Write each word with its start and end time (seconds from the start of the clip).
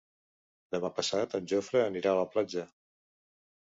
Demà 0.75 0.91
passat 1.01 1.37
en 1.41 1.53
Jofre 1.53 1.87
anirà 1.87 2.17
a 2.17 2.21
la 2.25 2.29
platja. 2.35 2.69